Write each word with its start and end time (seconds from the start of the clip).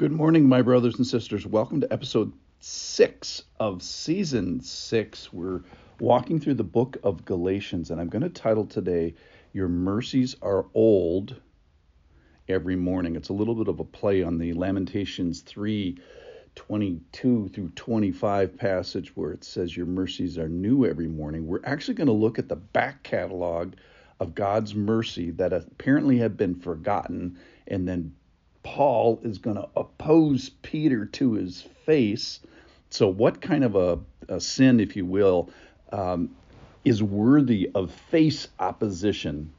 Good 0.00 0.12
morning, 0.12 0.48
my 0.48 0.62
brothers 0.62 0.96
and 0.96 1.06
sisters. 1.06 1.46
Welcome 1.46 1.82
to 1.82 1.92
episode 1.92 2.32
six 2.60 3.42
of 3.58 3.82
season 3.82 4.62
six. 4.62 5.30
We're 5.30 5.60
walking 5.98 6.40
through 6.40 6.54
the 6.54 6.64
book 6.64 6.96
of 7.02 7.26
Galatians, 7.26 7.90
and 7.90 8.00
I'm 8.00 8.08
going 8.08 8.22
to 8.22 8.30
title 8.30 8.64
today, 8.64 9.12
Your 9.52 9.68
Mercies 9.68 10.36
Are 10.40 10.64
Old 10.72 11.38
Every 12.48 12.76
Morning. 12.76 13.14
It's 13.14 13.28
a 13.28 13.34
little 13.34 13.54
bit 13.54 13.68
of 13.68 13.78
a 13.78 13.84
play 13.84 14.22
on 14.22 14.38
the 14.38 14.54
Lamentations 14.54 15.42
3 15.42 15.98
22 16.54 17.50
through 17.50 17.68
25 17.68 18.56
passage 18.56 19.14
where 19.14 19.32
it 19.32 19.44
says, 19.44 19.76
Your 19.76 19.84
mercies 19.84 20.38
are 20.38 20.48
new 20.48 20.86
every 20.86 21.08
morning. 21.08 21.46
We're 21.46 21.60
actually 21.64 21.92
going 21.96 22.06
to 22.06 22.14
look 22.14 22.38
at 22.38 22.48
the 22.48 22.56
back 22.56 23.02
catalog 23.02 23.74
of 24.18 24.34
God's 24.34 24.74
mercy 24.74 25.30
that 25.32 25.52
apparently 25.52 26.16
had 26.16 26.38
been 26.38 26.54
forgotten 26.54 27.38
and 27.66 27.86
then 27.86 28.14
Paul 28.62 29.20
is 29.22 29.38
going 29.38 29.56
to 29.56 29.68
oppose 29.76 30.50
Peter 30.62 31.06
to 31.06 31.32
his 31.34 31.62
face. 31.84 32.40
So, 32.90 33.08
what 33.08 33.40
kind 33.40 33.64
of 33.64 33.76
a, 33.76 33.98
a 34.28 34.40
sin, 34.40 34.80
if 34.80 34.96
you 34.96 35.06
will, 35.06 35.50
um, 35.92 36.30
is 36.84 37.02
worthy 37.02 37.70
of 37.74 37.92
face 37.92 38.48
opposition? 38.58 39.52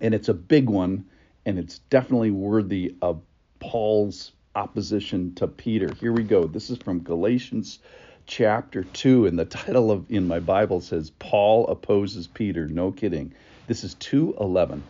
And 0.00 0.14
it's 0.14 0.28
a 0.28 0.34
big 0.34 0.68
one, 0.68 1.04
and 1.44 1.58
it's 1.58 1.78
definitely 1.90 2.30
worthy 2.30 2.96
of 3.00 3.22
Paul's 3.60 4.32
opposition 4.54 5.34
to 5.34 5.46
Peter. 5.46 5.92
Here 5.94 6.12
we 6.12 6.22
go. 6.22 6.46
This 6.46 6.70
is 6.70 6.78
from 6.78 7.00
Galatians 7.00 7.78
chapter 8.26 8.84
2, 8.84 9.26
and 9.26 9.38
the 9.38 9.44
title 9.44 9.90
of 9.90 10.10
in 10.10 10.26
my 10.26 10.40
Bible 10.40 10.80
says 10.80 11.10
Paul 11.10 11.66
opposes 11.68 12.26
Peter. 12.26 12.66
No 12.66 12.90
kidding. 12.90 13.32
This 13.66 13.84
is 13.84 13.94
211. 13.94 14.82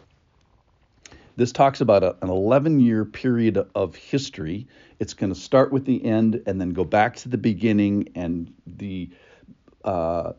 This 1.37 1.53
talks 1.53 1.81
about 1.81 2.03
a, 2.03 2.17
an 2.23 2.31
11 2.31 2.81
year 2.81 3.05
period 3.05 3.59
of 3.75 3.95
history. 3.95 4.67
It's 4.99 5.15
going 5.15 5.33
to 5.33 5.39
start 5.39 5.71
with 5.71 5.85
the 5.85 6.03
end 6.05 6.43
and 6.47 6.61
then 6.61 6.71
go 6.71 6.85
back 6.85 7.17
to 7.17 7.29
the 7.29 7.39
beginning, 7.39 8.09
and 8.15 8.53
the 8.67 9.11
uh, 9.85 10.33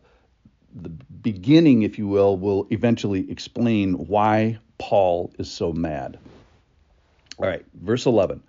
the 0.76 0.90
beginning, 0.90 1.84
if 1.84 1.98
you 1.98 2.08
will, 2.08 2.38
will 2.38 2.68
eventually 2.70 3.30
explain 3.32 3.94
why 3.94 4.60
Paul 4.78 5.32
is 5.40 5.52
so 5.52 5.72
mad. 5.72 6.20
All 7.38 7.48
right, 7.48 7.66
verse 7.74 8.06
11. 8.06 8.42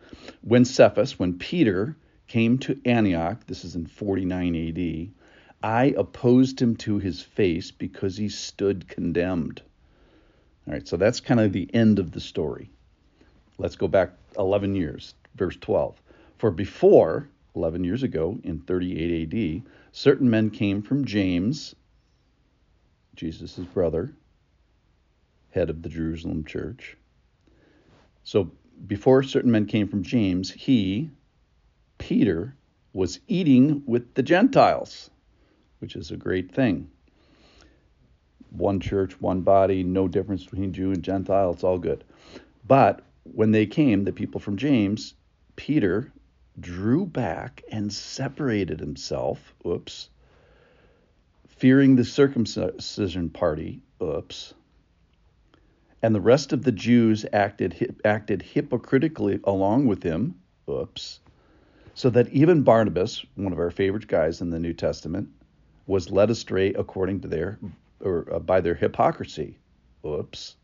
When 0.43 0.65
Cephas, 0.65 1.19
when 1.19 1.39
Peter 1.39 1.97
came 2.27 2.59
to 2.59 2.81
Antioch, 2.85 3.47
this 3.47 3.65
is 3.65 3.75
in 3.77 3.87
49 3.87 4.57
AD, 4.57 5.09
I 5.63 5.95
opposed 5.97 6.61
him 6.61 6.77
to 6.77 6.99
his 6.99 7.21
face 7.21 7.71
because 7.71 8.17
he 8.17 8.29
stood 8.29 8.89
condemned. 8.89 9.63
All 10.69 10.75
right, 10.75 10.87
so 10.87 10.99
that's 10.99 11.21
kind 11.21 11.41
of 11.41 11.55
the 11.55 11.71
end 11.73 11.99
of 11.99 12.13
the 12.13 12.21
story. 12.21 12.71
Let's 13.57 13.77
go 13.77 13.89
back 13.89 14.11
11 14.39 14.75
years, 14.75 15.15
verse 15.35 15.57
12. 15.57 15.99
For 16.37 16.51
before, 16.51 17.27
11 17.57 17.85
years 17.85 18.03
ago, 18.03 18.39
in 18.45 18.61
38 18.61 19.33
AD, 19.33 19.63
certain 19.93 20.29
men 20.29 20.51
came 20.51 20.83
from 20.83 21.07
James, 21.07 21.75
Jesus' 23.17 23.57
brother, 23.57 24.13
head 25.53 25.71
of 25.71 25.81
the 25.81 25.89
Jerusalem 25.89 26.45
church. 26.45 26.99
So 28.23 28.51
before 28.87 29.23
certain 29.23 29.51
men 29.51 29.65
came 29.65 29.89
from 29.89 30.03
James, 30.03 30.51
he, 30.51 31.09
Peter, 31.97 32.55
was 32.93 33.21
eating 33.27 33.85
with 33.87 34.13
the 34.13 34.23
Gentiles, 34.23 35.09
which 35.79 35.97
is 35.97 36.11
a 36.11 36.17
great 36.19 36.53
thing 36.53 36.91
one 38.51 38.81
church, 38.81 39.21
one 39.21 39.43
body, 39.43 39.83
no 39.83 40.09
difference 40.09 40.45
between 40.45 40.73
Jew 40.73 40.93
and 40.93 41.03
Gentile. 41.03 41.53
It's 41.53 41.65
all 41.65 41.79
good. 41.79 42.05
But 42.67 43.03
when 43.25 43.51
they 43.51 43.67
came, 43.67 44.05
the 44.05 44.13
people 44.13 44.41
from 44.41 44.57
James, 44.57 45.15
Peter 45.57 46.13
drew 46.61 47.07
back 47.07 47.63
and 47.71 47.93
separated 47.93 48.81
himself. 48.81 49.55
Oops. 49.67 50.09
Fearing 51.49 51.97
the 51.97 52.05
circumcision 52.05 53.31
party. 53.31 53.83
Oops. 54.03 54.55
And 56.03 56.15
the 56.15 56.21
rest 56.21 56.53
of 56.53 56.63
the 56.63 56.73
Jews 56.73 57.27
acted 57.33 58.01
acted 58.05 58.43
hypocritically 58.43 59.41
along 59.45 59.87
with 59.87 60.03
him. 60.03 60.37
Oops. 60.71 61.21
So 61.95 62.11
that 62.11 62.29
even 62.29 62.63
Barnabas, 62.63 63.25
one 63.35 63.53
of 63.53 63.59
our 63.59 63.73
favorite 63.73 64.07
guys 64.07 64.41
in 64.41 64.51
the 64.51 64.61
New 64.61 64.73
Testament, 64.73 65.31
was 65.89 66.11
led 66.11 66.31
astray 66.31 66.73
according 66.75 67.21
to 67.23 67.29
their 67.29 67.59
or 68.01 68.27
uh, 68.33 68.39
by 68.39 68.61
their 68.61 68.75
hypocrisy. 68.75 69.59
Oops. 70.07 70.57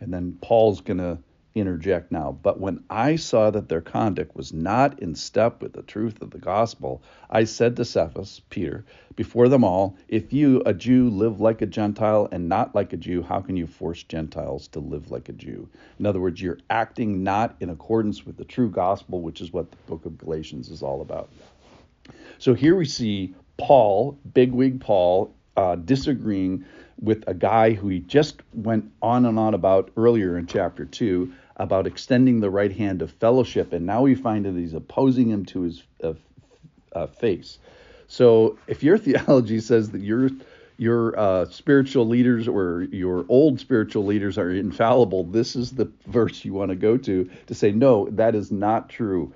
And 0.00 0.12
then 0.12 0.38
Paul's 0.40 0.80
going 0.80 0.98
to 0.98 1.18
interject 1.54 2.12
now. 2.12 2.38
But 2.42 2.60
when 2.60 2.84
I 2.88 3.16
saw 3.16 3.50
that 3.50 3.68
their 3.68 3.80
conduct 3.80 4.36
was 4.36 4.52
not 4.52 5.00
in 5.00 5.14
step 5.14 5.62
with 5.62 5.72
the 5.72 5.82
truth 5.82 6.22
of 6.22 6.30
the 6.30 6.38
gospel, 6.38 7.02
I 7.28 7.44
said 7.44 7.76
to 7.76 7.84
Cephas, 7.84 8.40
Peter, 8.50 8.84
before 9.16 9.48
them 9.48 9.64
all, 9.64 9.96
if 10.08 10.32
you, 10.32 10.62
a 10.64 10.72
Jew, 10.72 11.10
live 11.10 11.40
like 11.40 11.62
a 11.62 11.66
Gentile 11.66 12.28
and 12.30 12.48
not 12.48 12.74
like 12.74 12.92
a 12.92 12.96
Jew, 12.96 13.22
how 13.22 13.40
can 13.40 13.56
you 13.56 13.66
force 13.66 14.02
Gentiles 14.02 14.68
to 14.68 14.80
live 14.80 15.10
like 15.10 15.28
a 15.28 15.32
Jew? 15.32 15.68
In 15.98 16.06
other 16.06 16.20
words, 16.20 16.40
you're 16.40 16.58
acting 16.70 17.24
not 17.24 17.56
in 17.60 17.70
accordance 17.70 18.24
with 18.24 18.36
the 18.36 18.44
true 18.44 18.70
gospel, 18.70 19.20
which 19.20 19.40
is 19.40 19.52
what 19.52 19.70
the 19.70 19.76
book 19.88 20.06
of 20.06 20.18
Galatians 20.18 20.68
is 20.68 20.82
all 20.82 21.00
about. 21.00 21.28
So 22.38 22.54
here 22.54 22.76
we 22.76 22.84
see 22.84 23.34
Paul, 23.56 24.16
bigwig 24.32 24.80
Paul, 24.80 25.34
uh, 25.58 25.74
disagreeing 25.74 26.64
with 27.00 27.24
a 27.26 27.34
guy 27.34 27.72
who 27.72 27.88
he 27.88 27.98
just 27.98 28.40
went 28.54 28.92
on 29.02 29.26
and 29.26 29.40
on 29.40 29.54
about 29.54 29.90
earlier 29.96 30.38
in 30.38 30.46
chapter 30.46 30.84
2 30.84 31.32
about 31.56 31.84
extending 31.84 32.38
the 32.38 32.48
right 32.48 32.70
hand 32.70 33.02
of 33.02 33.10
fellowship, 33.10 33.72
and 33.72 33.84
now 33.84 34.02
we 34.02 34.14
find 34.14 34.44
that 34.44 34.54
he's 34.54 34.72
opposing 34.72 35.28
him 35.28 35.44
to 35.44 35.62
his 35.62 35.82
uh, 36.04 36.12
uh, 36.92 37.08
face. 37.08 37.58
So 38.06 38.56
if 38.68 38.84
your 38.84 38.98
theology 39.06 39.58
says 39.58 39.90
that 39.90 40.00
your 40.00 40.30
your 40.76 41.18
uh, 41.18 41.46
spiritual 41.46 42.06
leaders 42.06 42.46
or 42.46 42.86
your 42.92 43.26
old 43.28 43.58
spiritual 43.58 44.04
leaders 44.04 44.38
are 44.38 44.52
infallible, 44.52 45.24
this 45.24 45.56
is 45.56 45.72
the 45.72 45.90
verse 46.06 46.44
you 46.44 46.54
want 46.54 46.68
to 46.68 46.76
go 46.76 46.96
to 46.96 47.28
to 47.48 47.54
say 47.54 47.72
no, 47.72 48.08
that 48.10 48.36
is 48.36 48.52
not 48.52 48.88
true. 48.88 49.34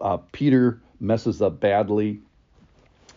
Uh, 0.00 0.18
Peter 0.30 0.80
messes 1.00 1.42
up 1.42 1.58
badly, 1.58 2.20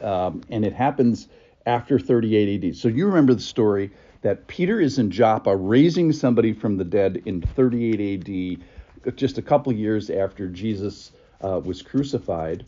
um, 0.02 0.42
and 0.50 0.66
it 0.66 0.74
happens 0.74 1.28
after 1.68 2.00
38 2.00 2.64
AD. 2.64 2.76
So 2.76 2.88
you 2.88 3.06
remember 3.06 3.36
the 3.36 3.42
story 3.42 3.92
that 4.22 4.48
Peter 4.48 4.80
is 4.80 4.98
in 4.98 5.12
Joppa 5.12 5.56
raising 5.56 6.12
somebody 6.12 6.54
from 6.54 6.78
the 6.78 6.86
dead 6.86 7.22
in 7.26 7.42
38 7.42 8.58
AD, 9.06 9.16
just 9.16 9.38
a 9.38 9.42
couple 9.42 9.72
years 9.74 10.10
after 10.10 10.48
Jesus 10.48 11.12
uh, 11.42 11.60
was 11.64 11.82
crucified. 11.82 12.66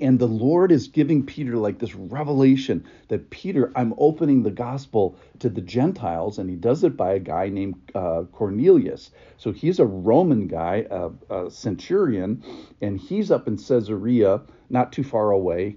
And 0.00 0.18
the 0.18 0.26
Lord 0.26 0.72
is 0.72 0.88
giving 0.88 1.26
Peter 1.26 1.58
like 1.58 1.78
this 1.78 1.94
revelation 1.94 2.88
that 3.08 3.28
Peter, 3.28 3.70
I'm 3.76 3.92
opening 3.98 4.42
the 4.42 4.50
gospel 4.50 5.18
to 5.40 5.50
the 5.50 5.60
Gentiles, 5.60 6.38
and 6.38 6.48
he 6.48 6.56
does 6.56 6.84
it 6.84 6.96
by 6.96 7.12
a 7.12 7.18
guy 7.18 7.50
named 7.50 7.74
uh, 7.94 8.22
Cornelius. 8.32 9.10
So 9.36 9.52
he's 9.52 9.78
a 9.78 9.84
Roman 9.84 10.46
guy, 10.46 10.86
a, 10.90 11.10
a 11.28 11.50
centurion, 11.50 12.42
and 12.80 12.98
he's 12.98 13.30
up 13.30 13.46
in 13.46 13.58
Caesarea, 13.58 14.40
not 14.70 14.90
too 14.90 15.04
far 15.04 15.32
away 15.32 15.76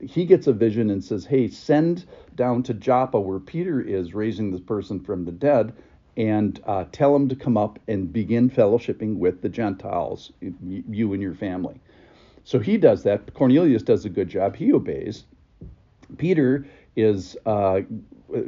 he 0.00 0.24
gets 0.24 0.46
a 0.46 0.52
vision 0.52 0.90
and 0.90 1.02
says, 1.02 1.24
Hey, 1.24 1.48
send 1.48 2.06
down 2.34 2.62
to 2.64 2.74
Joppa 2.74 3.20
where 3.20 3.40
Peter 3.40 3.80
is 3.80 4.14
raising 4.14 4.50
this 4.50 4.60
person 4.60 5.00
from 5.00 5.24
the 5.24 5.32
dead 5.32 5.72
and 6.16 6.60
uh, 6.66 6.84
tell 6.90 7.14
him 7.14 7.28
to 7.28 7.36
come 7.36 7.56
up 7.56 7.78
and 7.86 8.12
begin 8.12 8.50
fellowshipping 8.50 9.16
with 9.16 9.40
the 9.40 9.48
Gentiles, 9.48 10.32
you 10.40 11.12
and 11.12 11.22
your 11.22 11.34
family. 11.34 11.80
So 12.44 12.58
he 12.58 12.76
does 12.76 13.04
that. 13.04 13.34
Cornelius 13.34 13.82
does 13.82 14.04
a 14.04 14.08
good 14.08 14.28
job. 14.28 14.56
He 14.56 14.72
obeys. 14.72 15.24
Peter 16.16 16.66
is 16.96 17.36
uh, 17.46 17.82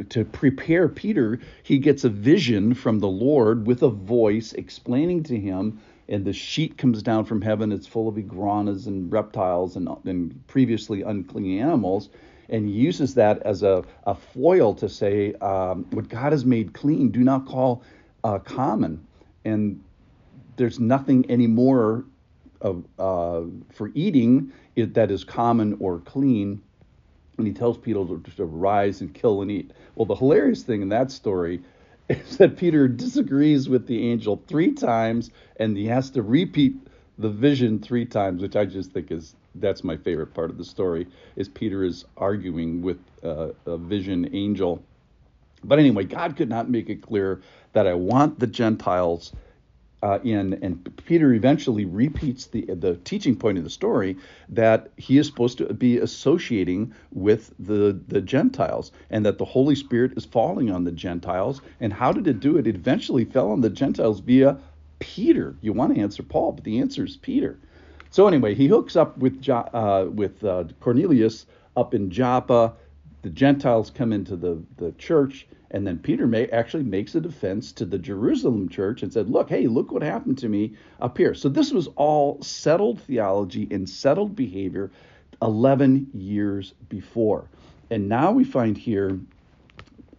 to 0.08 0.24
prepare 0.24 0.88
Peter, 0.88 1.38
he 1.62 1.78
gets 1.78 2.04
a 2.04 2.08
vision 2.08 2.74
from 2.74 2.98
the 2.98 3.08
Lord 3.08 3.66
with 3.66 3.82
a 3.82 3.88
voice 3.88 4.52
explaining 4.52 5.22
to 5.24 5.38
him 5.38 5.80
and 6.10 6.24
the 6.24 6.32
sheet 6.32 6.76
comes 6.76 7.02
down 7.02 7.24
from 7.24 7.40
heaven. 7.40 7.70
It's 7.70 7.86
full 7.86 8.08
of 8.08 8.18
iguanas 8.18 8.86
and 8.88 9.10
reptiles 9.10 9.76
and, 9.76 9.88
and 10.04 10.46
previously 10.48 11.02
unclean 11.02 11.60
animals. 11.60 12.10
And 12.48 12.68
uses 12.68 13.14
that 13.14 13.40
as 13.42 13.62
a, 13.62 13.84
a 14.04 14.14
foil 14.16 14.74
to 14.74 14.88
say, 14.88 15.34
um, 15.34 15.86
what 15.92 16.08
God 16.08 16.32
has 16.32 16.44
made 16.44 16.74
clean, 16.74 17.10
do 17.10 17.20
not 17.20 17.46
call 17.46 17.84
uh, 18.24 18.40
common. 18.40 19.06
And 19.44 19.82
there's 20.56 20.80
nothing 20.80 21.30
anymore 21.30 22.04
of, 22.60 22.84
uh, 22.98 23.42
for 23.72 23.92
eating 23.94 24.52
it, 24.74 24.94
that 24.94 25.12
is 25.12 25.22
common 25.22 25.76
or 25.78 26.00
clean. 26.00 26.60
And 27.38 27.46
he 27.46 27.52
tells 27.52 27.78
Peter 27.78 28.04
to, 28.04 28.20
to 28.36 28.44
rise 28.44 29.00
and 29.00 29.14
kill 29.14 29.42
and 29.42 29.50
eat. 29.50 29.70
Well, 29.94 30.06
the 30.06 30.16
hilarious 30.16 30.64
thing 30.64 30.82
in 30.82 30.88
that 30.88 31.12
story 31.12 31.60
is 32.10 32.38
that 32.38 32.56
Peter 32.56 32.88
disagrees 32.88 33.68
with 33.68 33.86
the 33.86 34.10
angel 34.10 34.42
three 34.48 34.72
times 34.72 35.30
and 35.56 35.76
he 35.76 35.86
has 35.86 36.10
to 36.10 36.22
repeat 36.22 36.74
the 37.18 37.28
vision 37.28 37.78
three 37.78 38.04
times, 38.04 38.42
which 38.42 38.56
I 38.56 38.64
just 38.64 38.92
think 38.92 39.10
is 39.10 39.34
that's 39.56 39.82
my 39.84 39.96
favorite 39.96 40.32
part 40.34 40.50
of 40.50 40.58
the 40.58 40.64
story 40.64 41.06
is 41.36 41.48
Peter 41.48 41.84
is 41.84 42.04
arguing 42.16 42.82
with 42.82 42.98
uh, 43.24 43.48
a 43.66 43.76
vision 43.76 44.28
angel. 44.32 44.82
But 45.64 45.78
anyway, 45.78 46.04
God 46.04 46.36
could 46.36 46.48
not 46.48 46.70
make 46.70 46.88
it 46.88 47.02
clear 47.02 47.42
that 47.72 47.86
I 47.86 47.94
want 47.94 48.38
the 48.38 48.46
Gentiles 48.46 49.32
uh, 50.02 50.18
in, 50.24 50.54
and 50.62 50.90
Peter 51.06 51.32
eventually 51.34 51.84
repeats 51.84 52.46
the 52.46 52.62
the 52.66 52.96
teaching 53.04 53.36
point 53.36 53.58
of 53.58 53.64
the 53.64 53.70
story 53.70 54.16
that 54.48 54.90
he 54.96 55.18
is 55.18 55.26
supposed 55.26 55.58
to 55.58 55.72
be 55.74 55.98
associating 55.98 56.92
with 57.12 57.52
the 57.58 57.98
the 58.08 58.20
Gentiles, 58.20 58.92
and 59.10 59.26
that 59.26 59.38
the 59.38 59.44
Holy 59.44 59.74
Spirit 59.74 60.12
is 60.16 60.24
falling 60.24 60.70
on 60.70 60.84
the 60.84 60.92
Gentiles. 60.92 61.60
And 61.80 61.92
how 61.92 62.12
did 62.12 62.26
it 62.26 62.40
do 62.40 62.56
it? 62.56 62.66
It 62.66 62.74
eventually 62.76 63.24
fell 63.24 63.50
on 63.50 63.60
the 63.60 63.70
Gentiles 63.70 64.20
via 64.20 64.58
Peter. 65.00 65.54
You 65.60 65.72
want 65.72 65.94
to 65.94 66.00
answer 66.00 66.22
Paul, 66.22 66.52
but 66.52 66.64
the 66.64 66.78
answer 66.78 67.04
is 67.04 67.16
Peter. 67.16 67.58
So 68.10 68.26
anyway, 68.26 68.54
he 68.54 68.66
hooks 68.66 68.96
up 68.96 69.18
with 69.18 69.48
uh, 69.48 70.06
with 70.12 70.42
uh, 70.44 70.64
Cornelius 70.80 71.46
up 71.76 71.94
in 71.94 72.10
Joppa. 72.10 72.72
The 73.22 73.30
Gentiles 73.30 73.90
come 73.90 74.12
into 74.12 74.36
the 74.36 74.62
the 74.76 74.92
church 74.92 75.46
and 75.72 75.86
then 75.86 75.98
Peter 75.98 76.26
may, 76.26 76.48
actually 76.48 76.82
makes 76.82 77.14
a 77.14 77.20
defense 77.20 77.70
to 77.72 77.84
the 77.84 77.98
Jerusalem 77.98 78.68
church 78.68 79.02
and 79.02 79.12
said, 79.12 79.30
Look, 79.30 79.48
hey, 79.48 79.66
look 79.68 79.92
what 79.92 80.02
happened 80.02 80.38
to 80.38 80.48
me 80.48 80.74
up 81.00 81.16
here. 81.16 81.34
So 81.34 81.48
this 81.48 81.72
was 81.72 81.88
all 81.96 82.42
settled 82.42 83.00
theology 83.02 83.68
and 83.70 83.88
settled 83.88 84.34
behavior 84.34 84.90
11 85.42 86.10
years 86.12 86.74
before. 86.88 87.46
And 87.90 88.08
now 88.08 88.32
we 88.32 88.44
find 88.44 88.76
here 88.76 89.18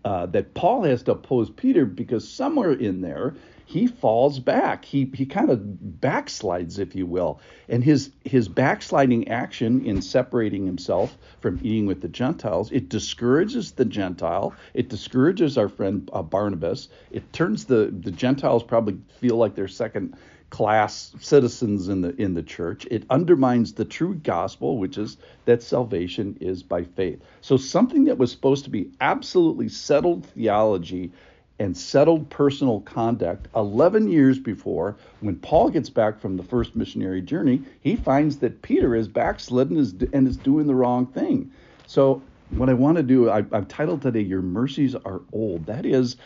uh, 0.05 0.25
that 0.27 0.53
Paul 0.53 0.83
has 0.83 1.03
to 1.03 1.11
oppose 1.11 1.49
Peter 1.49 1.85
because 1.85 2.27
somewhere 2.27 2.71
in 2.71 3.01
there 3.01 3.35
he 3.71 3.87
falls 3.87 4.37
back. 4.37 4.83
He 4.83 5.09
he 5.13 5.25
kind 5.25 5.49
of 5.49 5.59
backslides, 5.59 6.77
if 6.77 6.93
you 6.93 7.05
will, 7.05 7.39
and 7.69 7.81
his 7.81 8.11
his 8.25 8.49
backsliding 8.49 9.29
action 9.29 9.85
in 9.85 10.01
separating 10.01 10.65
himself 10.65 11.17
from 11.39 11.57
eating 11.63 11.85
with 11.85 12.01
the 12.01 12.09
Gentiles 12.09 12.69
it 12.73 12.89
discourages 12.89 13.71
the 13.71 13.85
Gentile. 13.85 14.53
It 14.73 14.89
discourages 14.89 15.57
our 15.57 15.69
friend 15.69 16.09
uh, 16.11 16.21
Barnabas. 16.21 16.89
It 17.11 17.31
turns 17.31 17.63
the 17.63 17.93
the 17.97 18.11
Gentiles 18.11 18.61
probably 18.61 18.99
feel 19.21 19.37
like 19.37 19.55
they're 19.55 19.69
second 19.69 20.17
class 20.49 21.15
citizens 21.21 21.87
in 21.87 22.01
the 22.01 22.13
in 22.21 22.33
the 22.33 22.43
church. 22.43 22.85
It 22.91 23.05
undermines 23.09 23.71
the 23.71 23.85
true 23.85 24.15
gospel, 24.15 24.79
which 24.79 24.97
is 24.97 25.15
that 25.45 25.63
salvation 25.63 26.37
is 26.41 26.61
by 26.61 26.83
faith. 26.83 27.21
So 27.39 27.55
something 27.55 28.03
that 28.05 28.17
was 28.17 28.31
supposed 28.31 28.65
to 28.65 28.69
be 28.69 28.91
absolutely 28.99 29.69
settled 29.69 30.25
theology 30.25 31.13
and 31.61 31.77
settled 31.77 32.27
personal 32.31 32.81
conduct 32.81 33.47
11 33.55 34.09
years 34.09 34.39
before 34.39 34.97
when 35.19 35.35
paul 35.35 35.69
gets 35.69 35.89
back 35.89 36.19
from 36.19 36.35
the 36.35 36.43
first 36.43 36.75
missionary 36.75 37.21
journey 37.21 37.61
he 37.81 37.95
finds 37.95 38.37
that 38.37 38.61
peter 38.63 38.95
is 38.95 39.07
backslidden 39.07 39.77
and 40.11 40.27
is, 40.27 40.37
doing 40.37 40.65
the 40.65 40.73
wrong 40.73 41.05
thing 41.05 41.51
so 41.85 42.19
what 42.49 42.67
i 42.67 42.73
want 42.73 42.97
to 42.97 43.03
do 43.03 43.29
I, 43.29 43.37
i've 43.51 43.67
titled 43.67 44.01
today 44.01 44.21
your 44.21 44.41
mercies 44.41 44.95
are 44.95 45.21
old 45.31 45.67
that 45.67 45.85
is 45.85 46.17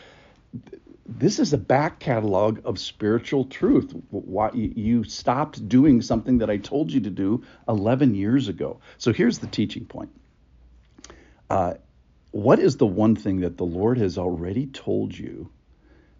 this 1.07 1.37
is 1.37 1.53
a 1.53 1.57
back 1.57 1.99
catalog 1.99 2.59
of 2.65 2.79
spiritual 2.79 3.45
truth. 3.45 3.93
Why 4.09 4.49
you 4.53 5.03
stopped 5.03 5.69
doing 5.69 6.01
something 6.01 6.39
that 6.39 6.49
I 6.49 6.57
told 6.57 6.91
you 6.91 6.99
to 7.01 7.11
do 7.11 7.43
11 7.67 8.15
years 8.15 8.47
ago. 8.47 8.79
So 8.97 9.13
here's 9.13 9.37
the 9.37 9.45
teaching 9.45 9.85
point. 9.85 10.09
Uh, 11.47 11.75
what 12.35 12.59
is 12.59 12.75
the 12.75 12.85
one 12.85 13.15
thing 13.15 13.39
that 13.39 13.55
the 13.55 13.63
Lord 13.63 13.97
has 13.97 14.17
already 14.17 14.65
told 14.65 15.17
you 15.17 15.49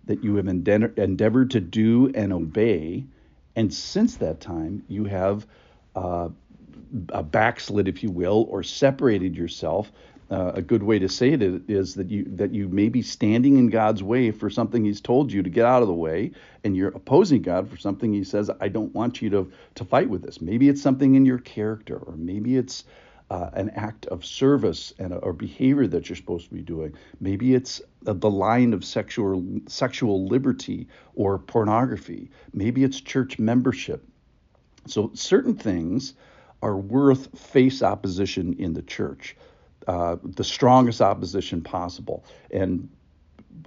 that 0.06 0.24
you 0.24 0.38
have 0.38 0.48
endeavored 0.48 1.52
to 1.52 1.60
do 1.60 2.10
and 2.16 2.32
obey, 2.32 3.04
and 3.54 3.74
since 3.74 4.16
that 4.18 4.40
time 4.40 4.86
you 4.88 5.04
have 5.04 5.46
uh, 5.94 6.30
a 7.10 7.22
backslid, 7.22 7.90
if 7.90 8.02
you 8.02 8.12
will, 8.12 8.48
or 8.50 8.64
separated 8.64 9.36
yourself? 9.36 9.92
Uh, 10.32 10.54
a 10.56 10.62
good 10.62 10.84
way 10.84 11.00
to 11.00 11.10
say 11.10 11.32
it 11.34 11.42
is 11.42 11.96
that 11.96 12.10
you 12.10 12.24
that 12.24 12.54
you 12.54 12.70
may 12.70 12.88
be 12.88 13.02
standing 13.02 13.58
in 13.58 13.68
God's 13.68 14.02
way 14.02 14.32
for 14.32 14.50
something 14.50 14.86
He's 14.86 15.02
told 15.02 15.34
you 15.34 15.44
to 15.44 15.50
get 15.50 15.66
out 15.66 15.82
of 15.82 15.90
the 15.90 15.94
way, 15.94 16.32
and 16.64 16.78
you're 16.78 16.96
opposing 16.96 17.42
God 17.42 17.70
for 17.70 17.76
something 17.76 18.14
He 18.14 18.24
says 18.24 18.50
I 18.62 18.70
don't 18.70 18.96
want 18.96 19.22
you 19.22 19.30
to 19.32 19.52
to 19.76 19.84
fight 19.84 20.10
with 20.10 20.22
this. 20.22 20.40
Maybe 20.40 20.70
it's 20.70 20.82
something 20.82 21.16
in 21.16 21.26
your 21.26 21.40
character, 21.40 21.98
or 21.98 22.16
maybe 22.16 22.56
it's 22.56 22.86
uh, 23.30 23.50
an 23.54 23.72
act 23.72 24.06
of 24.08 24.24
service 24.24 24.94
and 25.00 25.14
or 25.14 25.34
behavior 25.34 25.88
that 25.88 26.10
you're 26.10 26.16
supposed 26.16 26.48
to 26.50 26.54
be 26.54 26.62
doing. 26.62 26.94
Maybe 27.20 27.56
it's 27.56 27.82
the 28.02 28.30
line 28.30 28.74
of 28.74 28.86
sexual 28.86 29.44
sexual 29.68 30.28
liberty 30.28 30.88
or 31.16 31.40
pornography. 31.40 32.30
Maybe 32.54 32.84
it's 32.84 33.02
church 33.02 33.40
membership. 33.40 34.08
So 34.88 35.12
certain 35.14 35.56
things 35.56 36.14
are 36.62 36.78
worth 36.78 37.38
face 37.38 37.82
opposition 37.82 38.54
in 38.60 38.74
the 38.74 38.82
church, 38.82 39.36
uh, 39.88 40.18
the 40.24 40.44
strongest 40.44 41.02
opposition 41.02 41.62
possible, 41.62 42.26
and 42.52 42.90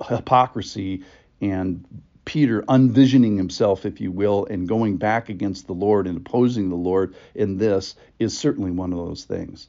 hypocrisy 0.08 1.04
and 1.40 1.84
Peter 2.28 2.62
unvisioning 2.68 3.38
himself, 3.38 3.86
if 3.86 4.02
you 4.02 4.12
will, 4.12 4.46
and 4.50 4.68
going 4.68 4.98
back 4.98 5.30
against 5.30 5.66
the 5.66 5.72
Lord 5.72 6.06
and 6.06 6.18
opposing 6.18 6.68
the 6.68 6.76
Lord 6.76 7.14
in 7.34 7.56
this 7.56 7.94
is 8.18 8.36
certainly 8.36 8.70
one 8.70 8.92
of 8.92 8.98
those 8.98 9.24
things. 9.24 9.66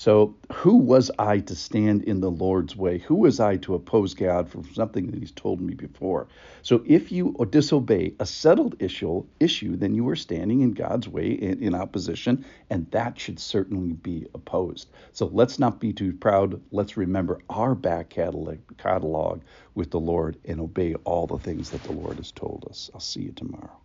So, 0.00 0.34
who 0.50 0.78
was 0.78 1.10
I 1.18 1.40
to 1.40 1.54
stand 1.54 2.04
in 2.04 2.20
the 2.20 2.30
Lord's 2.30 2.74
way? 2.74 3.00
Who 3.00 3.16
was 3.16 3.38
I 3.38 3.58
to 3.58 3.74
oppose 3.74 4.14
God 4.14 4.48
for 4.48 4.64
something 4.72 5.10
that 5.10 5.20
He's 5.20 5.30
told 5.30 5.60
me 5.60 5.74
before? 5.74 6.26
So, 6.62 6.82
if 6.86 7.12
you 7.12 7.36
disobey 7.50 8.14
a 8.18 8.24
settled 8.24 8.76
issue, 8.78 9.26
issue 9.40 9.76
then 9.76 9.94
you 9.94 10.08
are 10.08 10.16
standing 10.16 10.62
in 10.62 10.72
God's 10.72 11.06
way 11.06 11.32
in, 11.32 11.62
in 11.62 11.74
opposition, 11.74 12.46
and 12.70 12.90
that 12.92 13.20
should 13.20 13.38
certainly 13.38 13.92
be 13.92 14.26
opposed. 14.32 14.88
So, 15.12 15.26
let's 15.26 15.58
not 15.58 15.80
be 15.80 15.92
too 15.92 16.14
proud. 16.14 16.62
Let's 16.72 16.96
remember 16.96 17.38
our 17.50 17.74
back 17.74 18.08
catalog, 18.08 18.56
catalog 18.78 19.42
with 19.74 19.90
the 19.90 20.00
Lord 20.00 20.38
and 20.46 20.60
obey 20.62 20.94
all 21.04 21.26
the 21.26 21.36
things 21.36 21.68
that 21.72 21.82
the 21.82 21.92
Lord 21.92 22.16
has 22.16 22.32
told 22.32 22.66
us. 22.70 22.90
I'll 22.94 23.00
see 23.00 23.20
you 23.20 23.32
tomorrow. 23.32 23.79